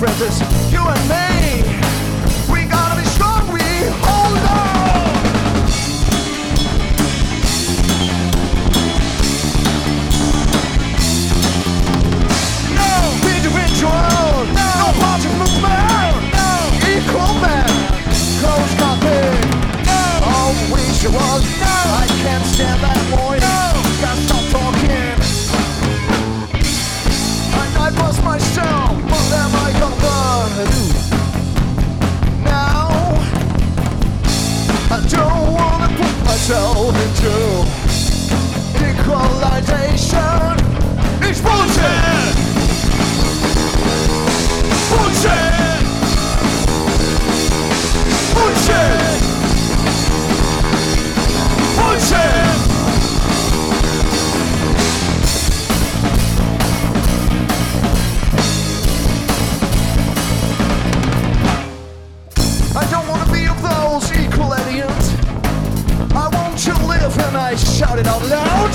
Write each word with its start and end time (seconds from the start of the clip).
you 0.00 0.80
and 0.80 1.08
me. 1.10 1.99
Put 36.48 36.48
myself 36.48 37.89
I 67.50 67.56
shout 67.56 67.98
it 67.98 68.06
out 68.06 68.22
loud. 68.28 68.70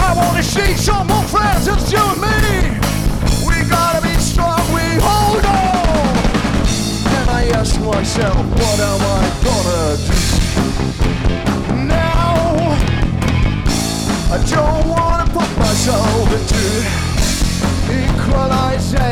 I 0.00 0.14
want 0.16 0.38
to 0.38 0.42
see 0.42 0.74
some 0.78 1.06
more 1.08 1.22
friends, 1.24 1.68
it's 1.68 1.92
you 1.92 1.98
and 1.98 2.22
me. 2.22 2.80
We 3.46 3.68
gotta 3.68 4.00
be 4.00 4.14
strong, 4.14 4.64
we 4.72 4.80
hold 4.96 5.44
on. 5.44 6.16
And 7.16 7.28
I 7.28 7.50
ask 7.52 7.78
myself, 7.82 8.46
what 8.48 8.80
am 8.80 9.02
I 9.04 9.28
gonna 9.44 9.96
do 10.08 10.16
now? 11.84 12.72
I 14.32 14.38
don't 14.48 14.88
wanna 14.88 15.26
put 15.26 15.50
myself 15.58 16.32
into 16.32 16.64
equalization. 17.92 19.11